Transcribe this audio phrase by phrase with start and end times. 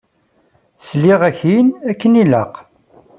[0.87, 2.53] Selleɣ-ak-in akken ilaq.